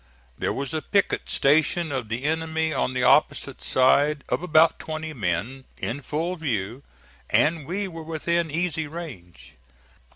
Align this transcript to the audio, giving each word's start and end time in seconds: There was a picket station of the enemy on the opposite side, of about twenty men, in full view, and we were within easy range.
There 0.35 0.51
was 0.51 0.73
a 0.73 0.81
picket 0.81 1.29
station 1.29 1.91
of 1.91 2.09
the 2.09 2.23
enemy 2.23 2.73
on 2.73 2.95
the 2.95 3.03
opposite 3.03 3.61
side, 3.61 4.23
of 4.29 4.41
about 4.41 4.79
twenty 4.79 5.13
men, 5.13 5.65
in 5.77 6.01
full 6.01 6.37
view, 6.37 6.81
and 7.29 7.67
we 7.67 7.87
were 7.87 8.01
within 8.01 8.49
easy 8.49 8.87
range. 8.87 9.53